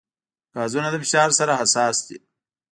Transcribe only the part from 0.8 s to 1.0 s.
د